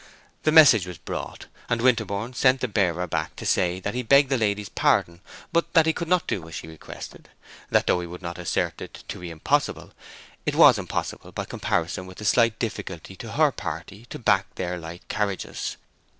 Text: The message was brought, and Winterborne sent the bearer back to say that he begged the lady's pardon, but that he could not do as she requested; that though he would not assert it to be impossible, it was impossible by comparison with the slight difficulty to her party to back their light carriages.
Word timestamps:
The 0.41 0.51
message 0.51 0.87
was 0.87 0.97
brought, 0.97 1.45
and 1.69 1.79
Winterborne 1.79 2.33
sent 2.33 2.61
the 2.61 2.67
bearer 2.67 3.05
back 3.05 3.35
to 3.35 3.45
say 3.45 3.79
that 3.81 3.93
he 3.93 4.01
begged 4.01 4.29
the 4.31 4.37
lady's 4.39 4.67
pardon, 4.67 5.21
but 5.53 5.73
that 5.75 5.85
he 5.85 5.93
could 5.93 6.07
not 6.07 6.25
do 6.25 6.49
as 6.49 6.55
she 6.55 6.67
requested; 6.67 7.29
that 7.69 7.85
though 7.85 8.01
he 8.01 8.07
would 8.07 8.23
not 8.23 8.39
assert 8.39 8.81
it 8.81 9.03
to 9.09 9.19
be 9.19 9.29
impossible, 9.29 9.91
it 10.43 10.55
was 10.55 10.79
impossible 10.79 11.31
by 11.31 11.45
comparison 11.45 12.07
with 12.07 12.17
the 12.17 12.25
slight 12.25 12.57
difficulty 12.57 13.15
to 13.17 13.33
her 13.33 13.51
party 13.51 14.05
to 14.09 14.17
back 14.17 14.55
their 14.55 14.75
light 14.79 15.07
carriages. 15.07 15.77